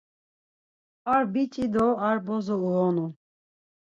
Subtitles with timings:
[1.13, 3.11] Ar biç̌i do ar bozo uyonun.